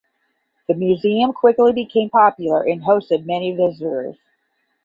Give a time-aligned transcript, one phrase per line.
[0.67, 4.17] The museum quickly became popular and hosted many visitors.